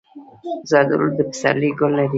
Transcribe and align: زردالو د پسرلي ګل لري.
زردالو 0.69 1.07
د 1.17 1.19
پسرلي 1.29 1.69
ګل 1.79 1.91
لري. 1.97 2.09